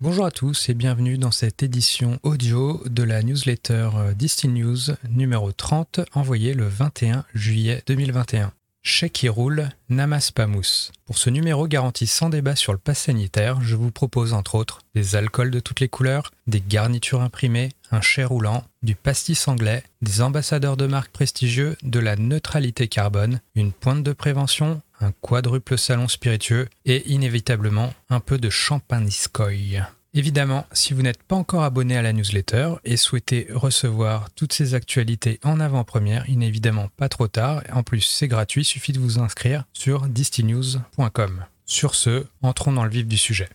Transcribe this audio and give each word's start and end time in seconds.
Bonjour 0.00 0.26
à 0.26 0.30
tous 0.30 0.68
et 0.68 0.74
bienvenue 0.74 1.18
dans 1.18 1.32
cette 1.32 1.64
édition 1.64 2.20
audio 2.22 2.80
de 2.88 3.02
la 3.02 3.20
newsletter 3.24 3.90
euh, 3.96 4.14
Distil 4.14 4.54
News 4.54 4.94
numéro 5.10 5.50
30 5.50 6.02
envoyée 6.14 6.54
le 6.54 6.68
21 6.68 7.24
juillet 7.34 7.82
2021. 7.88 8.52
Chèque 8.82 9.14
qui 9.14 9.28
roule, 9.28 9.70
n'amasse 9.88 10.30
pas 10.30 10.46
mousse. 10.46 10.92
Pour 11.04 11.18
ce 11.18 11.30
numéro 11.30 11.66
garanti 11.66 12.06
sans 12.06 12.28
débat 12.28 12.54
sur 12.54 12.72
le 12.72 12.78
pass 12.78 13.00
sanitaire, 13.00 13.60
je 13.60 13.74
vous 13.74 13.90
propose 13.90 14.34
entre 14.34 14.54
autres 14.54 14.78
des 14.94 15.16
alcools 15.16 15.50
de 15.50 15.58
toutes 15.58 15.80
les 15.80 15.88
couleurs, 15.88 16.30
des 16.46 16.60
garnitures 16.60 17.20
imprimées, 17.20 17.70
un 17.90 18.00
chai 18.00 18.24
roulant, 18.24 18.64
du 18.82 18.94
pastis 18.94 19.48
anglais, 19.48 19.82
des 20.02 20.20
ambassadeurs 20.20 20.76
de 20.76 20.86
marques 20.86 21.12
prestigieux, 21.12 21.76
de 21.82 21.98
la 21.98 22.16
neutralité 22.16 22.88
carbone, 22.88 23.40
une 23.54 23.72
pointe 23.72 24.02
de 24.02 24.12
prévention, 24.12 24.82
un 25.00 25.12
quadruple 25.12 25.78
salon 25.78 26.08
spiritueux 26.08 26.68
et 26.84 27.08
inévitablement 27.10 27.92
un 28.10 28.20
peu 28.20 28.38
de 28.38 28.50
champagniscoy. 28.50 29.82
Évidemment, 30.14 30.66
si 30.72 30.94
vous 30.94 31.02
n'êtes 31.02 31.22
pas 31.22 31.36
encore 31.36 31.62
abonné 31.62 31.96
à 31.96 32.02
la 32.02 32.12
newsletter 32.12 32.74
et 32.84 32.96
souhaitez 32.96 33.46
recevoir 33.50 34.30
toutes 34.30 34.54
ces 34.54 34.74
actualités 34.74 35.38
en 35.44 35.60
avant-première, 35.60 36.24
il 36.28 36.38
n'est 36.38 36.48
évidemment 36.48 36.88
pas 36.96 37.08
trop 37.08 37.28
tard. 37.28 37.62
En 37.72 37.82
plus, 37.82 38.00
c'est 38.00 38.26
gratuit, 38.26 38.64
suffit 38.64 38.92
de 38.92 38.98
vous 38.98 39.18
inscrire 39.18 39.64
sur 39.74 40.08
distinews.com. 40.08 41.44
Sur 41.66 41.94
ce, 41.94 42.24
entrons 42.42 42.72
dans 42.72 42.84
le 42.84 42.90
vif 42.90 43.06
du 43.06 43.18
sujet. 43.18 43.50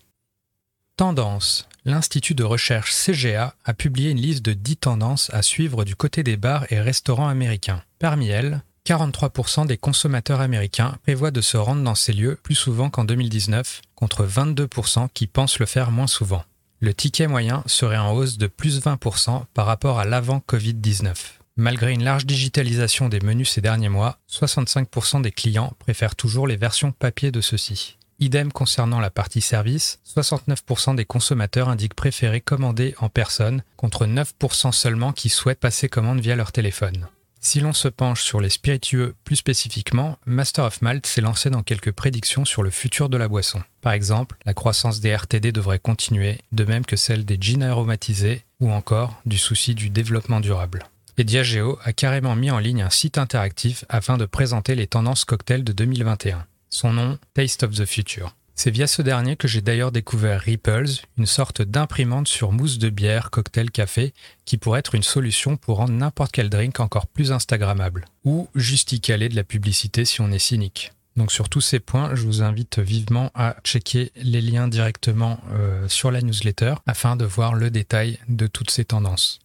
Tendance. 0.95 1.67
L'Institut 1.85 2.33
de 2.33 2.45
recherche 2.45 2.93
CGA 2.93 3.55
a 3.65 3.73
publié 3.73 4.11
une 4.11 4.21
liste 4.21 4.45
de 4.45 4.53
10 4.53 4.77
tendances 4.77 5.29
à 5.33 5.41
suivre 5.41 5.83
du 5.83 5.97
côté 5.97 6.23
des 6.23 6.37
bars 6.37 6.65
et 6.71 6.79
restaurants 6.79 7.27
américains. 7.27 7.83
Parmi 7.99 8.29
elles, 8.29 8.61
43% 8.85 9.67
des 9.67 9.77
consommateurs 9.77 10.39
américains 10.39 10.95
prévoient 11.03 11.31
de 11.31 11.41
se 11.41 11.57
rendre 11.57 11.83
dans 11.83 11.95
ces 11.95 12.13
lieux 12.13 12.37
plus 12.41 12.55
souvent 12.55 12.89
qu'en 12.89 13.03
2019, 13.03 13.81
contre 13.95 14.25
22% 14.25 15.09
qui 15.13 15.27
pensent 15.27 15.59
le 15.59 15.65
faire 15.65 15.91
moins 15.91 16.07
souvent. 16.07 16.43
Le 16.79 16.93
ticket 16.93 17.27
moyen 17.27 17.63
serait 17.65 17.97
en 17.97 18.13
hausse 18.13 18.37
de 18.37 18.47
plus 18.47 18.81
20% 18.81 19.43
par 19.53 19.65
rapport 19.65 19.99
à 19.99 20.05
l'avant 20.05 20.41
Covid-19. 20.47 21.13
Malgré 21.55 21.91
une 21.91 22.03
large 22.03 22.25
digitalisation 22.25 23.09
des 23.09 23.19
menus 23.19 23.51
ces 23.51 23.61
derniers 23.61 23.89
mois, 23.89 24.17
65% 24.31 25.21
des 25.21 25.31
clients 25.31 25.73
préfèrent 25.79 26.15
toujours 26.15 26.47
les 26.47 26.57
versions 26.57 26.91
papier 26.91 27.31
de 27.31 27.41
ceux-ci. 27.41 27.97
Idem 28.19 28.51
concernant 28.51 28.99
la 28.99 29.09
partie 29.09 29.41
service, 29.41 29.99
69% 30.15 30.95
des 30.95 31.05
consommateurs 31.05 31.69
indiquent 31.69 31.95
préférer 31.95 32.41
commander 32.41 32.95
en 32.99 33.09
personne, 33.09 33.63
contre 33.75 34.05
9% 34.05 34.71
seulement 34.71 35.11
qui 35.11 35.29
souhaitent 35.29 35.59
passer 35.59 35.89
commande 35.89 36.19
via 36.19 36.35
leur 36.35 36.51
téléphone. 36.51 37.07
Si 37.45 37.59
l'on 37.59 37.73
se 37.73 37.89
penche 37.89 38.23
sur 38.23 38.39
les 38.39 38.49
spiritueux 38.49 39.15
plus 39.25 39.35
spécifiquement, 39.35 40.17
Master 40.25 40.63
of 40.63 40.81
Malt 40.81 41.05
s'est 41.05 41.19
lancé 41.19 41.49
dans 41.49 41.61
quelques 41.61 41.91
prédictions 41.91 42.45
sur 42.45 42.63
le 42.63 42.69
futur 42.69 43.09
de 43.09 43.17
la 43.17 43.27
boisson. 43.27 43.61
Par 43.81 43.91
exemple, 43.91 44.37
la 44.45 44.53
croissance 44.53 45.01
des 45.01 45.13
RTD 45.13 45.51
devrait 45.51 45.79
continuer, 45.79 46.39
de 46.53 46.63
même 46.63 46.85
que 46.85 46.95
celle 46.95 47.25
des 47.25 47.37
gins 47.39 47.63
aromatisés 47.63 48.45
ou 48.61 48.71
encore 48.71 49.19
du 49.25 49.37
souci 49.37 49.75
du 49.75 49.89
développement 49.89 50.39
durable. 50.39 50.85
Et 51.17 51.25
Diageo 51.25 51.77
a 51.83 51.91
carrément 51.91 52.37
mis 52.37 52.49
en 52.49 52.59
ligne 52.59 52.81
un 52.81 52.89
site 52.89 53.17
interactif 53.17 53.83
afin 53.89 54.17
de 54.17 54.25
présenter 54.25 54.73
les 54.73 54.87
tendances 54.87 55.25
cocktails 55.25 55.65
de 55.65 55.73
2021. 55.73 56.45
Son 56.73 56.91
nom, 56.91 57.19
Taste 57.35 57.61
of 57.61 57.75
the 57.75 57.85
Future. 57.85 58.35
C'est 58.55 58.71
via 58.71 58.87
ce 58.87 59.03
dernier 59.03 59.35
que 59.35 59.47
j'ai 59.47 59.61
d'ailleurs 59.61 59.91
découvert 59.91 60.41
Ripples, 60.41 60.89
une 61.19 61.27
sorte 61.27 61.61
d'imprimante 61.61 62.27
sur 62.27 62.51
mousse 62.51 62.79
de 62.79 62.89
bière, 62.89 63.29
cocktail, 63.29 63.69
café, 63.69 64.11
qui 64.45 64.57
pourrait 64.57 64.79
être 64.79 64.95
une 64.95 65.03
solution 65.03 65.55
pour 65.55 65.77
rendre 65.77 65.93
n'importe 65.93 66.31
quel 66.31 66.49
drink 66.49 66.79
encore 66.79 67.05
plus 67.05 67.31
instagrammable. 67.31 68.05
Ou 68.25 68.49
juste 68.55 68.91
de 68.91 69.35
la 69.35 69.43
publicité 69.43 70.03
si 70.03 70.19
on 70.21 70.31
est 70.31 70.39
cynique. 70.39 70.91
Donc 71.15 71.31
sur 71.31 71.47
tous 71.47 71.61
ces 71.61 71.79
points, 71.79 72.15
je 72.15 72.25
vous 72.25 72.41
invite 72.41 72.79
vivement 72.79 73.29
à 73.35 73.55
checker 73.63 74.11
les 74.15 74.41
liens 74.41 74.67
directement 74.67 75.39
euh, 75.51 75.87
sur 75.87 76.09
la 76.09 76.23
newsletter 76.23 76.73
afin 76.87 77.15
de 77.15 77.25
voir 77.25 77.53
le 77.53 77.69
détail 77.69 78.17
de 78.29 78.47
toutes 78.47 78.71
ces 78.71 78.85
tendances. 78.85 79.39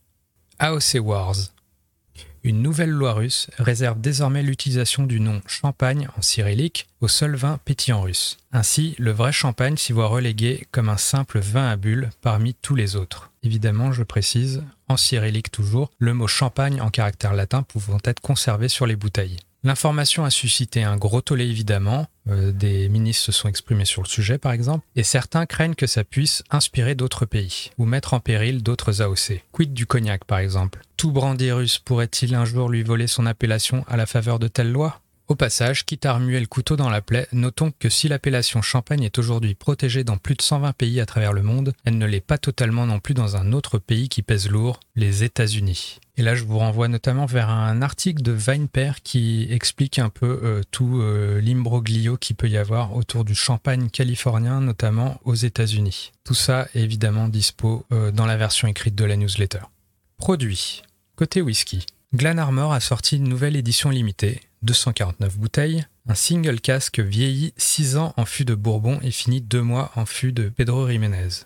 AOC 0.60 0.96
Wars. 1.02 1.36
Une 2.44 2.62
nouvelle 2.62 2.90
loi 2.90 3.12
russe 3.12 3.48
réserve 3.58 4.00
désormais 4.00 4.42
l'utilisation 4.42 5.02
du 5.02 5.20
nom 5.20 5.40
champagne 5.46 6.08
en 6.16 6.22
cyrillique 6.22 6.86
au 7.00 7.08
seul 7.08 7.34
vin 7.34 7.58
pétillant 7.64 8.02
russe. 8.02 8.38
Ainsi, 8.52 8.94
le 8.98 9.10
vrai 9.10 9.32
champagne 9.32 9.76
s'y 9.76 9.92
voit 9.92 10.06
relégué 10.06 10.66
comme 10.70 10.88
un 10.88 10.96
simple 10.96 11.40
vin 11.40 11.68
à 11.68 11.76
bulles 11.76 12.10
parmi 12.22 12.54
tous 12.54 12.74
les 12.74 12.96
autres. 12.96 13.30
Évidemment, 13.42 13.92
je 13.92 14.02
précise, 14.02 14.62
en 14.88 14.96
cyrillique 14.96 15.50
toujours, 15.50 15.90
le 15.98 16.14
mot 16.14 16.26
champagne 16.26 16.80
en 16.80 16.90
caractère 16.90 17.34
latin 17.34 17.62
pouvant 17.62 17.98
être 18.04 18.20
conservé 18.20 18.68
sur 18.68 18.86
les 18.86 18.96
bouteilles. 18.96 19.38
L'information 19.64 20.24
a 20.24 20.30
suscité 20.30 20.84
un 20.84 20.96
gros 20.96 21.20
tollé 21.20 21.44
évidemment, 21.44 22.06
euh, 22.28 22.52
des 22.52 22.88
ministres 22.88 23.24
se 23.24 23.32
sont 23.32 23.48
exprimés 23.48 23.84
sur 23.84 24.02
le 24.02 24.08
sujet 24.08 24.38
par 24.38 24.52
exemple, 24.52 24.86
et 24.94 25.02
certains 25.02 25.46
craignent 25.46 25.74
que 25.74 25.88
ça 25.88 26.04
puisse 26.04 26.44
inspirer 26.50 26.94
d'autres 26.94 27.26
pays, 27.26 27.70
ou 27.76 27.84
mettre 27.84 28.14
en 28.14 28.20
péril 28.20 28.62
d'autres 28.62 29.02
AOC. 29.02 29.42
Quid 29.50 29.74
du 29.74 29.86
cognac 29.86 30.24
par 30.24 30.38
exemple? 30.38 30.82
Tout 30.96 31.10
brandy 31.10 31.50
russe 31.50 31.78
pourrait-il 31.78 32.36
un 32.36 32.44
jour 32.44 32.68
lui 32.68 32.84
voler 32.84 33.08
son 33.08 33.26
appellation 33.26 33.84
à 33.88 33.96
la 33.96 34.06
faveur 34.06 34.38
de 34.38 34.46
telle 34.46 34.70
loi? 34.70 35.00
Au 35.28 35.34
passage, 35.34 35.84
quitte 35.84 36.06
à 36.06 36.14
remuer 36.14 36.40
le 36.40 36.46
couteau 36.46 36.76
dans 36.76 36.88
la 36.88 37.02
plaie, 37.02 37.28
notons 37.32 37.70
que 37.78 37.90
si 37.90 38.08
l'appellation 38.08 38.62
champagne 38.62 39.02
est 39.02 39.18
aujourd'hui 39.18 39.54
protégée 39.54 40.02
dans 40.02 40.16
plus 40.16 40.34
de 40.34 40.42
120 40.42 40.72
pays 40.72 41.00
à 41.00 41.06
travers 41.06 41.34
le 41.34 41.42
monde, 41.42 41.74
elle 41.84 41.98
ne 41.98 42.06
l'est 42.06 42.20
pas 42.20 42.38
totalement 42.38 42.86
non 42.86 42.98
plus 42.98 43.12
dans 43.12 43.36
un 43.36 43.52
autre 43.52 43.78
pays 43.78 44.08
qui 44.08 44.22
pèse 44.22 44.48
lourd, 44.48 44.80
les 44.96 45.24
États-Unis. 45.24 46.00
Et 46.16 46.22
là, 46.22 46.34
je 46.34 46.44
vous 46.44 46.58
renvoie 46.58 46.88
notamment 46.88 47.26
vers 47.26 47.50
un 47.50 47.82
article 47.82 48.22
de 48.22 48.32
Vinepair 48.32 49.02
qui 49.02 49.46
explique 49.50 49.98
un 49.98 50.08
peu 50.08 50.40
euh, 50.42 50.62
tout 50.70 50.98
euh, 51.00 51.40
l'imbroglio 51.40 52.16
qu'il 52.16 52.34
peut 52.34 52.48
y 52.48 52.56
avoir 52.56 52.96
autour 52.96 53.24
du 53.24 53.34
champagne 53.34 53.90
californien, 53.90 54.60
notamment 54.60 55.20
aux 55.24 55.34
États-Unis. 55.34 56.12
Tout 56.24 56.34
ça 56.34 56.68
évidemment 56.74 57.28
dispo 57.28 57.84
euh, 57.92 58.10
dans 58.10 58.26
la 58.26 58.36
version 58.36 58.66
écrite 58.66 58.94
de 58.94 59.04
la 59.04 59.16
newsletter. 59.16 59.60
Produit. 60.16 60.82
Côté 61.16 61.42
whisky. 61.42 61.86
Glenarmor 62.14 62.72
a 62.72 62.80
sorti 62.80 63.18
une 63.18 63.28
nouvelle 63.28 63.54
édition 63.54 63.90
limitée, 63.90 64.40
249 64.62 65.36
bouteilles, 65.36 65.84
un 66.08 66.14
single 66.14 66.58
casque 66.58 67.00
vieilli 67.00 67.52
6 67.58 67.98
ans 67.98 68.14
en 68.16 68.24
fût 68.24 68.46
de 68.46 68.54
Bourbon 68.54 68.98
et 69.02 69.10
fini 69.10 69.42
2 69.42 69.60
mois 69.60 69.92
en 69.94 70.06
fût 70.06 70.32
de 70.32 70.48
Pedro 70.48 70.88
Jiménez. 70.88 71.44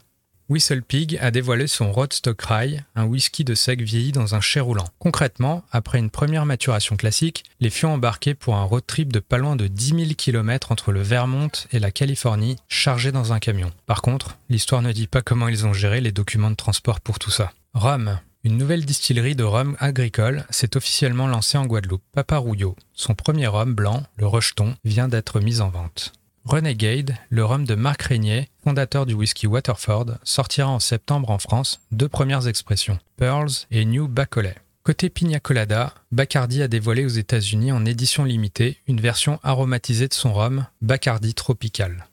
Whistle 0.49 0.83
Pig 0.83 1.19
a 1.21 1.33
dévoilé 1.33 1.67
son 1.67 1.91
Roadstock 1.91 2.41
Rye, 2.43 2.81
un 2.95 3.07
whisky 3.07 3.43
de 3.43 3.57
sec 3.57 3.81
vieilli 3.81 4.13
dans 4.13 4.37
un 4.37 4.41
chai 4.41 4.61
roulant. 4.61 4.87
Concrètement, 5.01 5.65
après 5.73 5.99
une 5.99 6.11
première 6.11 6.47
maturation 6.47 6.95
classique, 6.95 7.43
les 7.59 7.71
fûts 7.71 7.87
embarqués 7.87 8.35
pour 8.35 8.55
un 8.55 8.63
road 8.63 8.85
trip 8.87 9.13
de 9.13 9.19
pas 9.19 9.39
loin 9.39 9.57
de 9.57 9.67
10 9.67 9.87
000 9.97 10.11
km 10.17 10.71
entre 10.71 10.93
le 10.93 11.03
Vermont 11.03 11.51
et 11.73 11.81
la 11.81 11.91
Californie, 11.91 12.57
chargés 12.69 13.11
dans 13.11 13.33
un 13.33 13.41
camion. 13.41 13.73
Par 13.87 14.01
contre, 14.01 14.39
l'histoire 14.49 14.83
ne 14.83 14.93
dit 14.93 15.09
pas 15.09 15.23
comment 15.23 15.49
ils 15.49 15.67
ont 15.67 15.73
géré 15.73 16.01
les 16.01 16.13
documents 16.13 16.51
de 16.53 16.57
transport 16.57 17.01
pour 17.01 17.19
tout 17.19 17.33
ça. 17.33 17.53
Rome. 17.75 18.21
Une 18.45 18.59
nouvelle 18.59 18.85
distillerie 18.85 19.37
de 19.37 19.45
rhum 19.45 19.77
agricole 19.79 20.45
s'est 20.51 20.77
officiellement 20.77 21.29
lancée 21.29 21.59
en 21.59 21.67
Guadeloupe, 21.67 22.03
Paparouillot. 22.11 22.75
Son 22.93 23.15
premier 23.15 23.47
rhum 23.47 23.73
blanc, 23.73 24.03
le 24.17 24.27
Rejeton, 24.27 24.75
vient 24.85 25.07
d'être 25.07 25.39
mis 25.39 25.61
en 25.61 25.71
vente. 25.71 26.13
Renegade, 26.45 27.15
le 27.31 27.45
rhum 27.45 27.65
de 27.65 27.77
Marc 27.77 28.03
Régnier, 28.03 28.49
fondateur 28.65 29.07
du 29.07 29.15
whisky 29.15 29.47
Waterford, 29.47 30.19
sortira 30.25 30.69
en 30.69 30.81
septembre 30.81 31.31
en 31.31 31.39
France 31.39 31.83
deux 31.93 32.09
premières 32.09 32.49
expressions, 32.49 32.99
Pearls 33.17 33.69
et 33.71 33.85
New 33.85 34.09
Bacollet. 34.09 34.57
Côté 34.83 35.09
Pina 35.09 35.39
Colada, 35.39 35.95
Bacardi 36.11 36.63
a 36.63 36.67
dévoilé 36.67 37.05
aux 37.05 37.09
États-Unis 37.09 37.71
en 37.71 37.85
édition 37.85 38.25
limitée 38.25 38.79
une 38.89 39.01
version 39.01 39.39
aromatisée 39.45 40.09
de 40.09 40.15
son 40.15 40.33
rhum, 40.33 40.67
Bacardi 40.81 41.35
Tropical. 41.35 42.09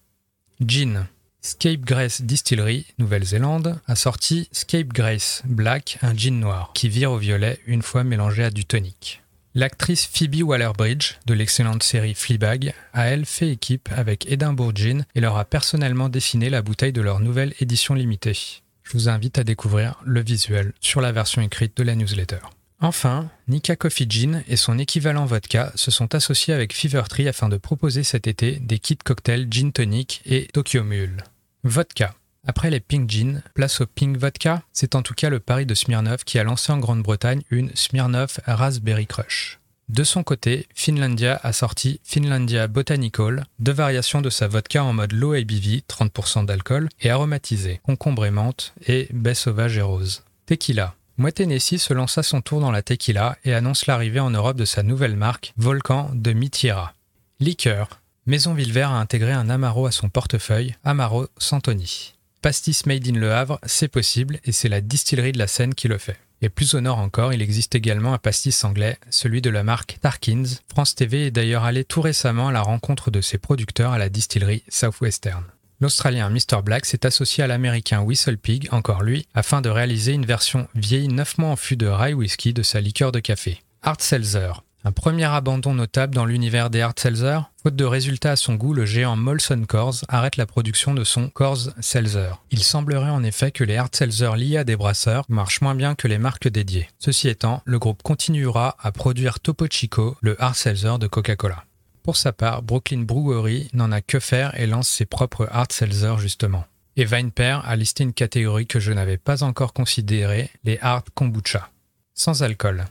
Gin. 0.61 1.07
Scapegrace 1.41 2.21
Distillery, 2.21 2.85
Nouvelle-Zélande, 2.97 3.79
a 3.87 3.95
sorti 3.95 4.49
Scapegrace 4.51 5.41
Black, 5.45 5.97
un 6.01 6.13
gin 6.13 6.37
noir, 6.39 6.71
qui 6.73 6.89
vire 6.89 7.11
au 7.11 7.17
violet 7.17 7.59
une 7.65 7.81
fois 7.81 8.03
mélangé 8.03 8.43
à 8.43 8.51
du 8.51 8.65
tonic. 8.65 9.23
L'actrice 9.55 10.05
Phoebe 10.05 10.43
Waller-Bridge, 10.43 11.15
de 11.25 11.33
l'excellente 11.33 11.81
série 11.81 12.13
Fleabag, 12.13 12.73
a 12.93 13.07
elle 13.07 13.25
fait 13.25 13.49
équipe 13.49 13.89
avec 13.95 14.29
Edinburgh 14.29 14.75
Gin 14.75 15.05
et 15.15 15.21
leur 15.21 15.37
a 15.37 15.45
personnellement 15.45 16.09
dessiné 16.09 16.49
la 16.49 16.61
bouteille 16.61 16.93
de 16.93 17.01
leur 17.01 17.19
nouvelle 17.19 17.53
édition 17.59 17.93
limitée. 17.93 18.37
Je 18.83 18.91
vous 18.93 19.07
invite 19.07 19.39
à 19.39 19.43
découvrir 19.43 19.95
le 20.03 20.21
visuel 20.21 20.73
sur 20.81 20.99
la 20.99 21.11
version 21.11 21.41
écrite 21.41 21.77
de 21.77 21.83
la 21.83 21.95
newsletter. 21.95 22.39
Enfin, 22.81 23.29
Nika 23.49 23.75
Coffee 23.75 24.09
Gin 24.09 24.43
et 24.47 24.55
son 24.55 24.79
équivalent 24.79 25.25
vodka 25.25 25.71
se 25.75 25.91
sont 25.91 26.15
associés 26.15 26.53
avec 26.53 26.73
Fever 26.73 27.03
Tree 27.09 27.27
afin 27.27 27.49
de 27.49 27.57
proposer 27.57 28.03
cet 28.03 28.25
été 28.25 28.53
des 28.53 28.79
kits 28.79 28.97
cocktails 28.97 29.47
gin 29.51 29.71
tonic 29.71 30.21
et 30.25 30.47
Tokyo 30.53 30.83
Mule. 30.83 31.17
Vodka. 31.65 32.15
Après 32.47 32.69
les 32.69 32.79
Pink 32.79 33.09
Gin, 33.09 33.43
place 33.53 33.81
au 33.81 33.85
Pink 33.85 34.15
Vodka, 34.15 34.63
c'est 34.71 34.95
en 34.95 35.01
tout 35.01 35.13
cas 35.13 35.29
le 35.29 35.41
pari 35.41 35.65
de 35.65 35.75
Smirnov 35.75 36.23
qui 36.23 36.39
a 36.39 36.43
lancé 36.45 36.71
en 36.71 36.77
Grande-Bretagne 36.77 37.41
une 37.49 37.69
Smirnov 37.75 38.39
Raspberry 38.45 39.07
Crush. 39.07 39.59
De 39.89 40.05
son 40.05 40.23
côté, 40.23 40.67
Finlandia 40.73 41.39
a 41.43 41.51
sorti 41.51 41.99
Finlandia 42.03 42.67
Botanical, 42.67 43.45
deux 43.59 43.73
variations 43.73 44.21
de 44.21 44.29
sa 44.29 44.47
vodka 44.47 44.83
en 44.83 44.93
mode 44.93 45.11
low 45.11 45.33
ABV, 45.33 45.81
30% 45.89 46.45
d'alcool, 46.45 46.89
et 47.01 47.09
aromatisée, 47.09 47.81
concombre 47.83 48.25
et 48.25 48.31
menthe, 48.31 48.73
et 48.87 49.09
baie 49.11 49.33
sauvage 49.33 49.77
et 49.77 49.81
rose. 49.81 50.23
Tequila. 50.45 50.95
Tennessee 51.31 51.77
se 51.77 51.93
lance 51.93 52.17
à 52.17 52.23
son 52.23 52.41
tour 52.41 52.61
dans 52.61 52.71
la 52.71 52.81
tequila 52.81 53.37
et 53.43 53.53
annonce 53.53 53.85
l'arrivée 53.85 54.19
en 54.19 54.31
Europe 54.31 54.57
de 54.57 54.65
sa 54.65 54.83
nouvelle 54.83 55.15
marque, 55.15 55.53
Volcan 55.57 56.09
de 56.13 56.31
Mitiera. 56.31 56.93
Liqueur. 57.39 58.01
Maison 58.25 58.53
Villevert 58.53 58.91
a 58.91 58.99
intégré 58.99 59.31
un 59.31 59.49
Amaro 59.49 59.85
à 59.85 59.91
son 59.91 60.09
portefeuille, 60.09 60.75
Amaro 60.83 61.27
Santoni. 61.37 62.15
Pastis 62.41 62.85
Made 62.85 63.07
in 63.07 63.19
Le 63.19 63.33
Havre, 63.33 63.59
c'est 63.65 63.87
possible 63.87 64.39
et 64.45 64.51
c'est 64.51 64.69
la 64.69 64.81
distillerie 64.81 65.33
de 65.33 65.37
la 65.37 65.47
Seine 65.47 65.75
qui 65.75 65.87
le 65.87 65.97
fait. 65.97 66.17
Et 66.41 66.49
plus 66.49 66.73
au 66.73 66.81
nord 66.81 66.99
encore, 66.99 67.33
il 67.33 67.41
existe 67.41 67.75
également 67.75 68.13
un 68.13 68.17
pastis 68.17 68.63
anglais, 68.63 68.97
celui 69.09 69.41
de 69.41 69.49
la 69.49 69.63
marque 69.63 69.97
Tarkins. 70.01 70.45
France 70.69 70.95
TV 70.95 71.27
est 71.27 71.31
d'ailleurs 71.31 71.65
allé 71.65 71.83
tout 71.83 72.01
récemment 72.01 72.47
à 72.47 72.51
la 72.53 72.61
rencontre 72.61 73.11
de 73.11 73.19
ses 73.19 73.37
producteurs 73.37 73.91
à 73.91 73.97
la 73.97 74.09
distillerie 74.09 74.63
Southwestern. 74.69 75.43
L'Australien 75.81 76.29
Mr. 76.29 76.61
Black 76.63 76.85
s'est 76.85 77.05
associé 77.05 77.43
à 77.43 77.47
l'Américain 77.47 78.01
Whistle 78.01 78.37
Pig, 78.37 78.67
encore 78.71 79.01
lui, 79.01 79.25
afin 79.33 79.61
de 79.61 79.69
réaliser 79.69 80.11
une 80.11 80.25
version 80.25 80.67
vieille 80.75 81.07
9 81.07 81.37
mois 81.37 81.49
en 81.51 81.55
fût 81.55 81.77
de 81.77 81.87
rye 81.87 82.13
whisky 82.13 82.53
de 82.53 82.63
sa 82.63 82.81
liqueur 82.81 83.13
de 83.13 83.19
café. 83.19 83.61
Art 83.81 84.01
Seltzer. 84.01 84.51
Un 84.85 84.91
premier 84.91 85.25
abandon 85.25 85.73
notable 85.73 86.15
dans 86.15 86.25
l'univers 86.25 86.69
des 86.69 86.81
Hard 86.81 86.99
Seltzer. 86.99 87.39
Faute 87.61 87.75
de 87.75 87.85
résultats 87.85 88.31
à 88.31 88.35
son 88.37 88.55
goût, 88.55 88.73
le 88.73 88.85
géant 88.85 89.17
Molson 89.17 89.63
Coors 89.67 89.95
arrête 90.07 90.37
la 90.37 90.45
production 90.45 90.93
de 90.93 91.03
son 91.03 91.29
Coors 91.29 91.69
Seltzer. 91.81 92.31
Il 92.51 92.63
semblerait 92.63 93.09
en 93.09 93.23
effet 93.23 93.51
que 93.51 93.65
les 93.65 93.77
Hard 93.77 93.93
Seltzer 93.95 94.31
liés 94.37 94.57
à 94.57 94.63
des 94.63 94.77
brasseurs 94.77 95.25
marchent 95.27 95.61
moins 95.61 95.75
bien 95.75 95.95
que 95.95 96.07
les 96.07 96.17
marques 96.17 96.47
dédiées. 96.47 96.89
Ceci 96.97 97.27
étant, 97.27 97.61
le 97.65 97.79
groupe 97.79 98.03
continuera 98.03 98.75
à 98.81 98.91
produire 98.91 99.39
Topo 99.39 99.67
Chico, 99.69 100.17
le 100.21 100.41
Hard 100.41 100.55
Seltzer 100.55 100.97
de 100.97 101.07
Coca-Cola. 101.07 101.63
Pour 102.09 102.17
sa 102.17 102.33
part, 102.33 102.63
Brooklyn 102.63 103.03
Brewery 103.03 103.69
n'en 103.71 103.91
a 103.91 104.01
que 104.01 104.19
faire 104.19 104.59
et 104.59 104.65
lance 104.65 104.89
ses 104.89 105.05
propres 105.05 105.47
hard 105.51 105.71
seltzer 105.71 106.15
justement. 106.17 106.65
Et 106.95 107.05
Vinepair 107.05 107.63
a 107.67 107.75
listé 107.75 108.03
une 108.03 108.13
catégorie 108.13 108.65
que 108.65 108.79
je 108.79 108.91
n'avais 108.91 109.19
pas 109.19 109.43
encore 109.43 109.73
considérée, 109.73 110.49
les 110.63 110.79
hard 110.81 111.05
kombucha. 111.13 111.69
Sans 112.15 112.41
alcool. 112.41 112.85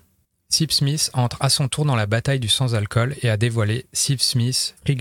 Sip 0.51 0.71
Smith 0.71 1.11
entre 1.15 1.37
à 1.41 1.49
son 1.49 1.67
tour 1.67 1.85
dans 1.85 1.97
la 1.97 2.07
bataille 2.07 2.39
du 2.39 2.47
sans-alcool 2.47 3.17
et 3.21 3.29
a 3.29 3.37
dévoilé 3.37 3.87
Sip 3.93 4.21
Smith 4.21 4.77
Free. 4.85 4.97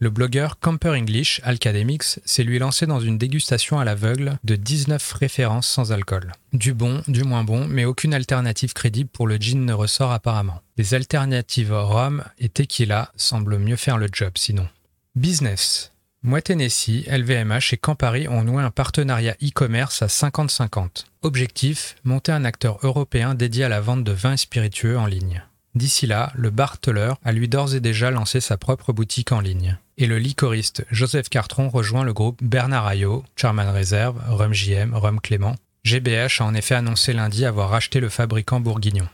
Le 0.00 0.10
blogueur 0.10 0.60
Camper 0.60 0.90
English 0.90 1.40
Alcademics 1.42 2.20
s'est 2.24 2.44
lui 2.44 2.60
lancé 2.60 2.86
dans 2.86 3.00
une 3.00 3.18
dégustation 3.18 3.80
à 3.80 3.84
l'aveugle 3.84 4.38
de 4.44 4.54
19 4.54 5.12
références 5.14 5.66
sans 5.66 5.90
alcool. 5.90 6.32
Du 6.52 6.72
bon, 6.72 7.02
du 7.08 7.24
moins 7.24 7.42
bon, 7.42 7.66
mais 7.66 7.84
aucune 7.84 8.14
alternative 8.14 8.74
crédible 8.74 9.10
pour 9.10 9.26
le 9.26 9.38
gin 9.38 9.64
ne 9.64 9.72
ressort 9.72 10.12
apparemment. 10.12 10.60
Les 10.76 10.94
alternatives 10.94 11.72
rhum 11.72 12.22
et 12.38 12.48
tequila 12.48 13.10
semblent 13.16 13.58
mieux 13.58 13.74
faire 13.74 13.98
le 13.98 14.06
job 14.12 14.32
sinon. 14.36 14.68
Business. 15.16 15.90
Moi 16.22 16.42
Tennessee, 16.42 17.04
LVMH 17.08 17.72
et 17.72 17.76
Campari 17.76 18.28
ont 18.28 18.44
noué 18.44 18.62
un 18.62 18.70
partenariat 18.70 19.34
e-commerce 19.42 20.02
à 20.02 20.06
50-50. 20.06 21.06
Objectif, 21.22 21.96
monter 22.04 22.30
un 22.30 22.44
acteur 22.44 22.78
européen 22.84 23.34
dédié 23.34 23.64
à 23.64 23.68
la 23.68 23.80
vente 23.80 24.04
de 24.04 24.12
vins 24.12 24.36
spiritueux 24.36 24.96
en 24.96 25.06
ligne. 25.06 25.42
D'ici 25.74 26.06
là, 26.06 26.32
le 26.34 26.50
barteleur 26.50 27.18
a 27.24 27.32
lui 27.32 27.48
d'ores 27.48 27.74
et 27.74 27.80
déjà 27.80 28.10
lancé 28.10 28.40
sa 28.40 28.56
propre 28.56 28.92
boutique 28.92 29.32
en 29.32 29.40
ligne 29.40 29.78
et 29.98 30.06
le 30.06 30.18
licoriste 30.18 30.86
Joseph 30.90 31.28
Cartron 31.28 31.68
rejoint 31.68 32.04
le 32.04 32.14
groupe 32.14 32.42
Bernard 32.42 32.86
Ayot, 32.86 33.24
Charman 33.36 33.68
Reserve, 33.68 34.16
Rhum 34.28 34.54
JM, 34.54 34.94
Rhum 34.94 35.20
Clément. 35.20 35.56
GBH 35.84 36.40
a 36.40 36.44
en 36.44 36.54
effet 36.54 36.76
annoncé 36.76 37.12
lundi 37.12 37.44
avoir 37.44 37.70
racheté 37.70 38.00
le 38.00 38.08
fabricant 38.08 38.60
bourguignon. 38.60 39.08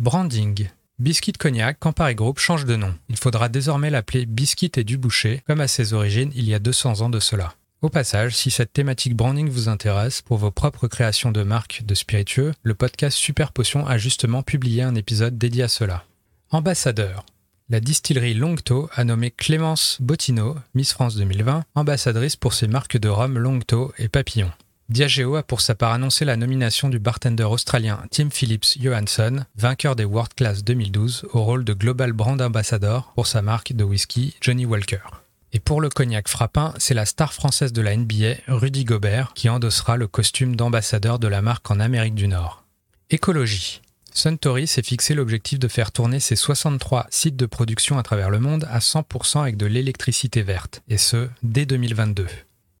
Branding. 0.00 0.68
Biscuit 0.98 1.32
Cognac, 1.32 1.78
Campari 1.78 2.14
Group 2.14 2.38
change 2.38 2.64
de 2.64 2.76
nom. 2.76 2.94
Il 3.08 3.16
faudra 3.16 3.48
désormais 3.48 3.90
l'appeler 3.90 4.26
Biscuit 4.26 4.72
et 4.76 4.84
Dubouché, 4.84 5.42
comme 5.46 5.60
à 5.60 5.68
ses 5.68 5.92
origines 5.92 6.32
il 6.34 6.48
y 6.48 6.54
a 6.54 6.58
200 6.58 7.00
ans 7.00 7.10
de 7.10 7.20
cela. 7.20 7.54
Au 7.84 7.90
passage, 7.90 8.34
si 8.34 8.50
cette 8.50 8.72
thématique 8.72 9.14
branding 9.14 9.50
vous 9.50 9.68
intéresse 9.68 10.22
pour 10.22 10.38
vos 10.38 10.50
propres 10.50 10.88
créations 10.88 11.32
de 11.32 11.42
marques 11.42 11.82
de 11.84 11.94
spiritueux, 11.94 12.54
le 12.62 12.74
podcast 12.74 13.14
Super 13.14 13.52
Potion 13.52 13.86
a 13.86 13.98
justement 13.98 14.42
publié 14.42 14.80
un 14.80 14.94
épisode 14.94 15.36
dédié 15.36 15.64
à 15.64 15.68
cela. 15.68 16.06
Ambassadeur 16.48 17.26
la 17.68 17.80
distillerie 17.80 18.32
Longto 18.32 18.88
a 18.94 19.04
nommé 19.04 19.30
Clémence 19.30 19.98
Bottino, 20.00 20.56
Miss 20.74 20.94
France 20.94 21.16
2020, 21.16 21.64
ambassadrice 21.74 22.36
pour 22.36 22.54
ses 22.54 22.68
marques 22.68 22.96
de 22.96 23.10
rhum 23.10 23.38
Longto 23.38 23.92
et 23.98 24.08
Papillon. 24.08 24.50
Diageo 24.88 25.36
a 25.36 25.42
pour 25.42 25.60
sa 25.60 25.74
part 25.74 25.92
annoncé 25.92 26.24
la 26.24 26.36
nomination 26.36 26.88
du 26.88 26.98
bartender 26.98 27.44
australien 27.44 28.02
Tim 28.10 28.30
Phillips 28.30 28.78
Johansson, 28.80 29.44
vainqueur 29.56 29.94
des 29.94 30.06
World 30.06 30.32
Class 30.34 30.64
2012, 30.64 31.26
au 31.34 31.42
rôle 31.42 31.64
de 31.64 31.74
Global 31.74 32.14
Brand 32.14 32.40
Ambassador 32.40 33.12
pour 33.14 33.26
sa 33.26 33.42
marque 33.42 33.74
de 33.74 33.84
whisky 33.84 34.36
Johnny 34.40 34.64
Walker. 34.64 35.23
Et 35.54 35.60
pour 35.60 35.80
le 35.80 35.88
cognac 35.88 36.26
frappin, 36.28 36.74
c'est 36.78 36.94
la 36.94 37.06
star 37.06 37.32
française 37.32 37.72
de 37.72 37.80
la 37.80 37.96
NBA, 37.96 38.34
Rudy 38.48 38.84
Gobert, 38.84 39.32
qui 39.34 39.48
endossera 39.48 39.96
le 39.96 40.08
costume 40.08 40.56
d'ambassadeur 40.56 41.20
de 41.20 41.28
la 41.28 41.42
marque 41.42 41.70
en 41.70 41.78
Amérique 41.78 42.16
du 42.16 42.26
Nord. 42.26 42.64
Écologie. 43.08 43.80
Suntory 44.12 44.66
s'est 44.66 44.82
fixé 44.82 45.14
l'objectif 45.14 45.60
de 45.60 45.68
faire 45.68 45.92
tourner 45.92 46.18
ses 46.18 46.34
63 46.34 47.06
sites 47.10 47.36
de 47.36 47.46
production 47.46 47.98
à 47.98 48.02
travers 48.02 48.30
le 48.30 48.40
monde 48.40 48.66
à 48.68 48.80
100% 48.80 49.42
avec 49.42 49.56
de 49.56 49.66
l'électricité 49.66 50.42
verte, 50.42 50.82
et 50.88 50.98
ce, 50.98 51.28
dès 51.44 51.66
2022. 51.66 52.26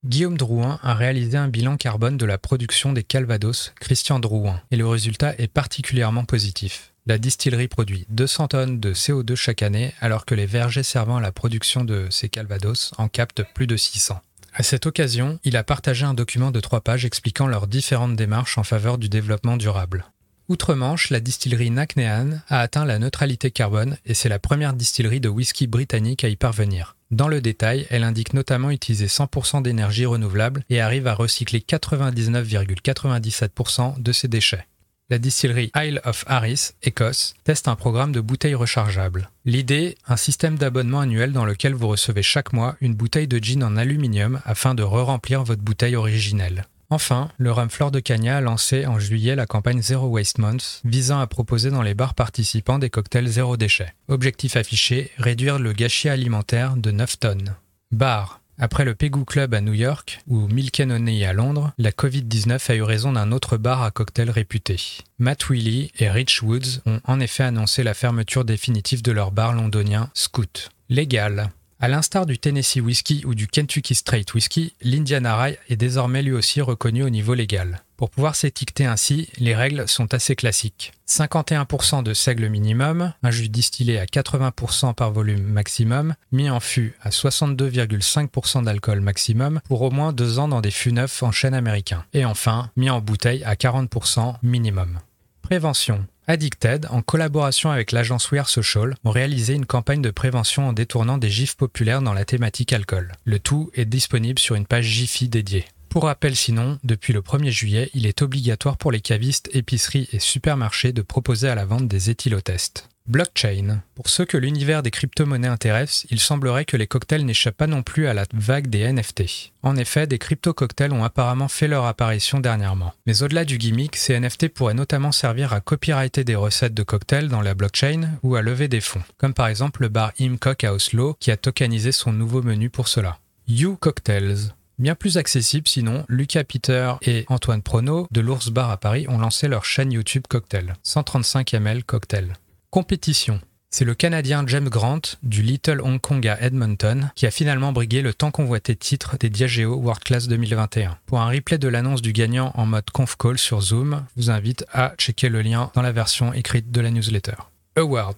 Guillaume 0.04 0.36
Drouin 0.36 0.80
a 0.82 0.94
réalisé 0.94 1.38
un 1.38 1.48
bilan 1.48 1.76
carbone 1.76 2.16
de 2.16 2.26
la 2.26 2.38
production 2.38 2.92
des 2.92 3.04
Calvados 3.04 3.72
Christian 3.80 4.18
Drouin, 4.18 4.60
et 4.72 4.76
le 4.76 4.86
résultat 4.88 5.34
est 5.38 5.46
particulièrement 5.46 6.24
positif. 6.24 6.93
La 7.06 7.18
distillerie 7.18 7.68
produit 7.68 8.06
200 8.08 8.48
tonnes 8.48 8.80
de 8.80 8.94
CO2 8.94 9.34
chaque 9.34 9.62
année, 9.62 9.92
alors 10.00 10.24
que 10.24 10.34
les 10.34 10.46
vergers 10.46 10.82
servant 10.82 11.18
à 11.18 11.20
la 11.20 11.32
production 11.32 11.84
de 11.84 12.06
ces 12.08 12.30
Calvados 12.30 12.94
en 12.96 13.08
captent 13.08 13.42
plus 13.54 13.66
de 13.66 13.76
600. 13.76 14.22
À 14.54 14.62
cette 14.62 14.86
occasion, 14.86 15.38
il 15.44 15.58
a 15.58 15.64
partagé 15.64 16.06
un 16.06 16.14
document 16.14 16.50
de 16.50 16.60
trois 16.60 16.80
pages 16.80 17.04
expliquant 17.04 17.46
leurs 17.46 17.66
différentes 17.66 18.16
démarches 18.16 18.56
en 18.56 18.62
faveur 18.62 18.96
du 18.96 19.10
développement 19.10 19.58
durable. 19.58 20.06
Outre-Manche, 20.48 21.10
la 21.10 21.20
distillerie 21.20 21.70
Nacknehan 21.70 22.40
a 22.48 22.60
atteint 22.60 22.86
la 22.86 22.98
neutralité 22.98 23.50
carbone 23.50 23.98
et 24.06 24.14
c'est 24.14 24.30
la 24.30 24.38
première 24.38 24.72
distillerie 24.72 25.20
de 25.20 25.28
whisky 25.28 25.66
britannique 25.66 26.24
à 26.24 26.28
y 26.28 26.36
parvenir. 26.36 26.96
Dans 27.10 27.28
le 27.28 27.42
détail, 27.42 27.86
elle 27.90 28.04
indique 28.04 28.32
notamment 28.32 28.70
utiliser 28.70 29.08
100% 29.08 29.60
d'énergie 29.60 30.06
renouvelable 30.06 30.64
et 30.70 30.80
arrive 30.80 31.06
à 31.06 31.14
recycler 31.14 31.60
99,97% 31.60 34.00
de 34.00 34.12
ses 34.12 34.28
déchets. 34.28 34.66
La 35.10 35.18
distillerie 35.18 35.70
Isle 35.76 36.00
of 36.04 36.24
Harris, 36.28 36.70
Écosse, 36.82 37.34
teste 37.44 37.68
un 37.68 37.76
programme 37.76 38.10
de 38.10 38.22
bouteilles 38.22 38.54
rechargeables. 38.54 39.28
L'idée, 39.44 39.96
un 40.08 40.16
système 40.16 40.56
d'abonnement 40.56 41.00
annuel 41.00 41.32
dans 41.32 41.44
lequel 41.44 41.74
vous 41.74 41.88
recevez 41.88 42.22
chaque 42.22 42.54
mois 42.54 42.76
une 42.80 42.94
bouteille 42.94 43.28
de 43.28 43.36
gin 43.36 43.62
en 43.62 43.76
aluminium 43.76 44.40
afin 44.46 44.74
de 44.74 44.82
re-remplir 44.82 45.44
votre 45.44 45.60
bouteille 45.60 45.96
originelle. 45.96 46.64
Enfin, 46.88 47.28
le 47.36 47.52
Rhum 47.52 47.68
Fleur 47.68 47.90
de 47.90 48.00
Cagna 48.00 48.38
a 48.38 48.40
lancé 48.40 48.86
en 48.86 48.98
juillet 48.98 49.36
la 49.36 49.44
campagne 49.44 49.82
Zero 49.82 50.06
Waste 50.06 50.38
Month, 50.38 50.80
visant 50.84 51.20
à 51.20 51.26
proposer 51.26 51.70
dans 51.70 51.82
les 51.82 51.94
bars 51.94 52.14
participants 52.14 52.78
des 52.78 52.88
cocktails 52.88 53.26
zéro 53.26 53.58
déchet. 53.58 53.92
Objectif 54.08 54.56
affiché, 54.56 55.10
réduire 55.18 55.58
le 55.58 55.74
gâchis 55.74 56.08
alimentaire 56.08 56.76
de 56.76 56.90
9 56.90 57.18
tonnes. 57.18 57.56
Bar. 57.92 58.40
Après 58.58 58.84
le 58.84 58.94
Pegu 58.94 59.24
Club 59.24 59.54
à 59.54 59.60
New 59.60 59.72
York 59.72 60.20
ou 60.28 60.46
Milkenoney 60.46 61.24
à 61.24 61.32
Londres, 61.32 61.72
la 61.78 61.90
Covid-19 61.90 62.70
a 62.70 62.74
eu 62.76 62.82
raison 62.82 63.12
d'un 63.12 63.32
autre 63.32 63.56
bar 63.56 63.82
à 63.82 63.90
cocktails 63.90 64.30
réputé. 64.30 64.76
Matt 65.18 65.48
Willie 65.48 65.90
et 65.98 66.10
Rich 66.10 66.42
Woods 66.42 66.80
ont 66.86 67.00
en 67.04 67.20
effet 67.20 67.44
annoncé 67.44 67.82
la 67.82 67.94
fermeture 67.94 68.44
définitive 68.44 69.02
de 69.02 69.12
leur 69.12 69.32
bar 69.32 69.54
londonien 69.54 70.10
Scoot. 70.14 70.70
Légal. 70.88 71.50
À 71.80 71.88
l'instar 71.88 72.24
du 72.24 72.38
Tennessee 72.38 72.80
Whiskey 72.80 73.24
ou 73.24 73.34
du 73.34 73.48
Kentucky 73.48 73.94
Straight 73.94 74.32
Whiskey, 74.32 74.72
l'Indiana 74.80 75.36
Rye 75.36 75.58
est 75.68 75.76
désormais 75.76 76.22
lui 76.22 76.32
aussi 76.32 76.60
reconnu 76.60 77.02
au 77.02 77.10
niveau 77.10 77.34
légal. 77.34 77.82
Pour 77.96 78.10
pouvoir 78.10 78.36
s'étiqueter 78.36 78.86
ainsi, 78.86 79.28
les 79.38 79.54
règles 79.54 79.88
sont 79.88 80.14
assez 80.14 80.36
classiques. 80.36 80.92
51% 81.08 82.02
de 82.02 82.14
seigle 82.14 82.48
minimum, 82.48 83.12
un 83.22 83.30
jus 83.30 83.48
distillé 83.48 83.98
à 83.98 84.06
80% 84.06 84.94
par 84.94 85.12
volume 85.12 85.42
maximum, 85.42 86.14
mis 86.32 86.48
en 86.48 86.60
fût 86.60 86.94
à 87.02 87.10
62,5% 87.10 88.64
d'alcool 88.64 89.00
maximum 89.00 89.60
pour 89.68 89.82
au 89.82 89.90
moins 89.90 90.12
deux 90.12 90.38
ans 90.38 90.48
dans 90.48 90.60
des 90.60 90.70
fûts 90.70 90.92
neufs 90.92 91.22
en 91.22 91.32
chêne 91.32 91.54
américain. 91.54 92.04
Et 92.12 92.24
enfin, 92.24 92.70
mis 92.76 92.90
en 92.90 93.00
bouteille 93.00 93.44
à 93.44 93.54
40% 93.54 94.36
minimum. 94.42 95.00
Prévention. 95.42 96.06
Addicted, 96.26 96.86
en 96.90 97.02
collaboration 97.02 97.70
avec 97.70 97.92
l'agence 97.92 98.30
Wear 98.30 98.48
Social, 98.48 98.94
ont 99.04 99.10
réalisé 99.10 99.52
une 99.52 99.66
campagne 99.66 100.00
de 100.00 100.10
prévention 100.10 100.68
en 100.68 100.72
détournant 100.72 101.18
des 101.18 101.28
gifs 101.28 101.56
populaires 101.56 102.00
dans 102.00 102.14
la 102.14 102.24
thématique 102.24 102.72
alcool. 102.72 103.12
Le 103.24 103.38
tout 103.38 103.70
est 103.74 103.84
disponible 103.84 104.38
sur 104.38 104.54
une 104.54 104.66
page 104.66 104.86
Jiffy 104.86 105.28
dédiée. 105.28 105.66
Pour 105.90 106.04
rappel 106.04 106.34
sinon, 106.34 106.78
depuis 106.82 107.12
le 107.12 107.20
1er 107.20 107.50
juillet, 107.50 107.90
il 107.94 108.06
est 108.06 108.22
obligatoire 108.22 108.78
pour 108.78 108.90
les 108.90 109.00
cavistes, 109.00 109.50
épiceries 109.52 110.08
et 110.12 110.18
supermarchés 110.18 110.92
de 110.92 111.02
proposer 111.02 111.48
à 111.48 111.54
la 111.54 111.66
vente 111.66 111.88
des 111.88 112.10
éthylotests. 112.10 112.88
Blockchain. 113.06 113.82
Pour 113.94 114.08
ceux 114.08 114.24
que 114.24 114.38
l'univers 114.38 114.82
des 114.82 114.90
crypto-monnaies 114.90 115.46
intéresse, 115.46 116.06
il 116.08 116.18
semblerait 116.18 116.64
que 116.64 116.78
les 116.78 116.86
cocktails 116.86 117.26
n'échappent 117.26 117.58
pas 117.58 117.66
non 117.66 117.82
plus 117.82 118.06
à 118.06 118.14
la 118.14 118.24
vague 118.32 118.68
des 118.68 118.90
NFT. 118.90 119.52
En 119.62 119.76
effet, 119.76 120.06
des 120.06 120.18
crypto-cocktails 120.18 120.92
ont 120.94 121.04
apparemment 121.04 121.48
fait 121.48 121.68
leur 121.68 121.84
apparition 121.84 122.40
dernièrement. 122.40 122.94
Mais 123.06 123.22
au-delà 123.22 123.44
du 123.44 123.58
gimmick, 123.58 123.96
ces 123.96 124.18
NFT 124.18 124.48
pourraient 124.48 124.72
notamment 124.72 125.12
servir 125.12 125.52
à 125.52 125.60
copyrighter 125.60 126.24
des 126.24 126.34
recettes 126.34 126.72
de 126.72 126.82
cocktails 126.82 127.28
dans 127.28 127.42
la 127.42 127.52
blockchain 127.52 128.18
ou 128.22 128.36
à 128.36 128.42
lever 128.42 128.68
des 128.68 128.80
fonds, 128.80 129.02
comme 129.18 129.34
par 129.34 129.48
exemple 129.48 129.82
le 129.82 129.88
bar 129.90 130.12
Imcock 130.18 130.64
à 130.64 130.72
Oslo 130.72 131.14
qui 131.20 131.30
a 131.30 131.36
tokenisé 131.36 131.92
son 131.92 132.12
nouveau 132.12 132.42
menu 132.42 132.70
pour 132.70 132.88
cela. 132.88 133.18
You 133.46 133.76
Cocktails. 133.76 134.54
Bien 134.78 134.94
plus 134.94 135.18
accessible 135.18 135.68
sinon, 135.68 136.06
Lucas 136.08 136.44
Peter 136.44 136.94
et 137.02 137.26
Antoine 137.28 137.62
Prono 137.62 138.08
de 138.10 138.20
l'Ours 138.22 138.48
Bar 138.48 138.70
à 138.70 138.78
Paris 138.78 139.06
ont 139.08 139.18
lancé 139.18 139.46
leur 139.46 139.66
chaîne 139.66 139.92
YouTube 139.92 140.24
Cocktail, 140.28 140.74
135 140.82 141.52
ml 141.52 141.84
Cocktail. 141.84 142.32
Compétition. 142.74 143.40
C'est 143.70 143.84
le 143.84 143.94
Canadien 143.94 144.42
James 144.48 144.68
Grant 144.68 145.00
du 145.22 145.42
Little 145.42 145.80
Hong 145.80 146.00
Kong 146.00 146.26
à 146.26 146.40
Edmonton 146.42 147.12
qui 147.14 147.24
a 147.24 147.30
finalement 147.30 147.70
brigué 147.70 148.02
le 148.02 148.12
tant 148.12 148.32
convoité 148.32 148.74
titre 148.74 149.16
des 149.16 149.30
Diageo 149.30 149.76
World 149.76 150.02
Class 150.02 150.26
2021. 150.26 150.98
Pour 151.06 151.20
un 151.20 151.28
replay 151.28 151.56
de 151.56 151.68
l'annonce 151.68 152.02
du 152.02 152.12
gagnant 152.12 152.50
en 152.56 152.66
mode 152.66 152.90
conf 152.90 153.14
call 153.14 153.38
sur 153.38 153.60
Zoom, 153.60 154.04
je 154.16 154.22
vous 154.22 154.30
invite 154.30 154.66
à 154.72 154.92
checker 154.98 155.28
le 155.28 155.40
lien 155.40 155.70
dans 155.76 155.82
la 155.82 155.92
version 155.92 156.32
écrite 156.32 156.72
de 156.72 156.80
la 156.80 156.90
newsletter. 156.90 157.36
Awards. 157.76 158.16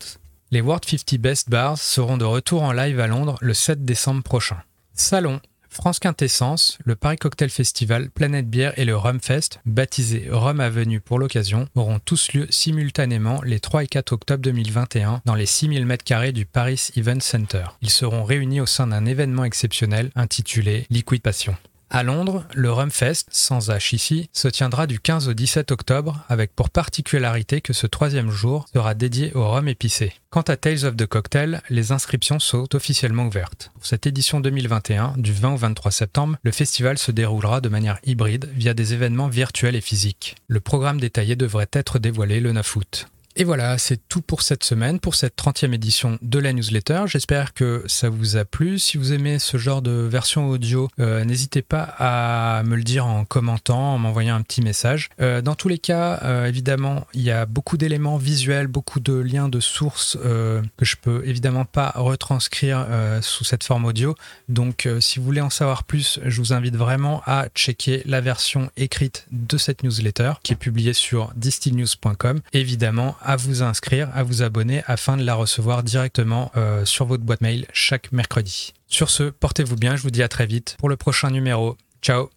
Les 0.50 0.62
World 0.62 0.86
50 0.86 1.20
Best 1.20 1.50
Bars 1.50 1.76
seront 1.76 2.16
de 2.16 2.24
retour 2.24 2.62
en 2.62 2.72
live 2.72 2.98
à 2.98 3.08
Londres 3.08 3.36
le 3.42 3.52
7 3.52 3.84
décembre 3.84 4.22
prochain. 4.22 4.62
Salon. 4.94 5.42
France 5.76 5.98
Quintessence, 5.98 6.78
le 6.86 6.96
Paris 6.96 7.18
Cocktail 7.18 7.50
Festival, 7.50 8.08
Planète 8.08 8.48
Bière 8.48 8.72
et 8.78 8.86
le 8.86 8.96
Rum 8.96 9.20
Fest, 9.20 9.60
baptisé 9.66 10.26
Rome 10.32 10.60
Avenue 10.60 11.02
pour 11.02 11.18
l'occasion, 11.18 11.68
auront 11.74 11.98
tous 11.98 12.32
lieu 12.32 12.46
simultanément 12.48 13.42
les 13.44 13.60
3 13.60 13.84
et 13.84 13.86
4 13.86 14.12
octobre 14.12 14.42
2021 14.42 15.20
dans 15.26 15.34
les 15.34 15.44
6000 15.44 15.86
m2 15.86 16.32
du 16.32 16.46
Paris 16.46 16.88
Event 16.96 17.20
Center. 17.20 17.64
Ils 17.82 17.90
seront 17.90 18.24
réunis 18.24 18.62
au 18.62 18.66
sein 18.66 18.86
d'un 18.86 19.04
événement 19.04 19.44
exceptionnel 19.44 20.10
intitulé 20.16 20.86
Liquid 20.88 21.20
Passion. 21.20 21.54
À 21.88 22.02
Londres, 22.02 22.44
le 22.52 22.72
Rumfest, 22.72 23.26
sans 23.30 23.70
H 23.70 23.94
ici, 23.94 24.28
se 24.32 24.48
tiendra 24.48 24.88
du 24.88 24.98
15 24.98 25.28
au 25.28 25.34
17 25.34 25.70
octobre, 25.70 26.24
avec 26.28 26.54
pour 26.54 26.68
particularité 26.68 27.60
que 27.60 27.72
ce 27.72 27.86
troisième 27.86 28.30
jour 28.30 28.66
sera 28.74 28.94
dédié 28.94 29.32
au 29.34 29.48
rhum 29.48 29.68
épicé. 29.68 30.12
Quant 30.30 30.42
à 30.42 30.56
Tales 30.56 30.84
of 30.84 30.96
the 30.96 31.06
Cocktail, 31.06 31.62
les 31.70 31.92
inscriptions 31.92 32.40
sont 32.40 32.74
officiellement 32.74 33.26
ouvertes. 33.26 33.70
Pour 33.74 33.86
cette 33.86 34.06
édition 34.06 34.40
2021, 34.40 35.14
du 35.16 35.32
20 35.32 35.54
au 35.54 35.56
23 35.56 35.92
septembre, 35.92 36.36
le 36.42 36.50
festival 36.50 36.98
se 36.98 37.12
déroulera 37.12 37.60
de 37.60 37.68
manière 37.68 38.00
hybride 38.04 38.50
via 38.54 38.74
des 38.74 38.92
événements 38.92 39.28
virtuels 39.28 39.76
et 39.76 39.80
physiques. 39.80 40.34
Le 40.48 40.60
programme 40.60 41.00
détaillé 41.00 41.36
devrait 41.36 41.70
être 41.72 42.00
dévoilé 42.00 42.40
le 42.40 42.52
9 42.52 42.76
août. 42.76 43.06
Et 43.38 43.44
voilà, 43.44 43.76
c'est 43.76 44.00
tout 44.08 44.22
pour 44.22 44.40
cette 44.40 44.64
semaine, 44.64 44.98
pour 44.98 45.14
cette 45.14 45.36
30e 45.36 45.74
édition 45.74 46.18
de 46.22 46.38
la 46.38 46.54
newsletter. 46.54 47.02
J'espère 47.04 47.52
que 47.52 47.84
ça 47.86 48.08
vous 48.08 48.38
a 48.38 48.46
plu. 48.46 48.78
Si 48.78 48.96
vous 48.96 49.12
aimez 49.12 49.38
ce 49.38 49.58
genre 49.58 49.82
de 49.82 49.90
version 49.90 50.48
audio, 50.48 50.88
euh, 51.00 51.22
n'hésitez 51.22 51.60
pas 51.60 51.82
à 51.98 52.62
me 52.62 52.76
le 52.76 52.82
dire 52.82 53.06
en 53.06 53.26
commentant, 53.26 53.92
en 53.92 53.98
m'envoyant 53.98 54.36
un 54.36 54.40
petit 54.40 54.62
message. 54.62 55.10
Euh, 55.20 55.42
dans 55.42 55.54
tous 55.54 55.68
les 55.68 55.76
cas, 55.76 56.18
euh, 56.22 56.46
évidemment, 56.46 57.06
il 57.12 57.20
y 57.20 57.30
a 57.30 57.44
beaucoup 57.44 57.76
d'éléments 57.76 58.16
visuels, 58.16 58.68
beaucoup 58.68 59.00
de 59.00 59.12
liens 59.12 59.50
de 59.50 59.60
sources 59.60 60.16
que 60.16 60.84
je 60.84 60.96
peux 60.96 61.22
évidemment 61.26 61.66
pas 61.66 61.92
retranscrire 61.94 62.86
sous 63.20 63.44
cette 63.44 63.64
forme 63.64 63.84
audio. 63.84 64.14
Donc, 64.48 64.88
si 65.00 65.18
vous 65.18 65.24
voulez 65.26 65.40
en 65.42 65.50
savoir 65.50 65.84
plus, 65.84 66.20
je 66.24 66.40
vous 66.40 66.54
invite 66.54 66.76
vraiment 66.76 67.22
à 67.26 67.48
checker 67.54 68.02
la 68.06 68.22
version 68.22 68.70
écrite 68.78 69.26
de 69.30 69.58
cette 69.58 69.82
newsletter 69.82 70.32
qui 70.42 70.54
est 70.54 70.56
publiée 70.56 70.94
sur 70.94 71.32
distillnews.com. 71.36 72.40
Évidemment, 72.52 73.16
à 73.26 73.36
vous 73.36 73.62
inscrire, 73.62 74.08
à 74.14 74.22
vous 74.22 74.42
abonner 74.42 74.82
afin 74.86 75.16
de 75.16 75.24
la 75.24 75.34
recevoir 75.34 75.82
directement 75.82 76.50
euh, 76.56 76.84
sur 76.84 77.06
votre 77.06 77.24
boîte 77.24 77.40
mail 77.40 77.66
chaque 77.72 78.12
mercredi. 78.12 78.72
Sur 78.86 79.10
ce, 79.10 79.24
portez-vous 79.24 79.76
bien, 79.76 79.96
je 79.96 80.02
vous 80.02 80.10
dis 80.10 80.22
à 80.22 80.28
très 80.28 80.46
vite 80.46 80.76
pour 80.78 80.88
le 80.88 80.96
prochain 80.96 81.30
numéro. 81.30 81.76
Ciao 82.02 82.30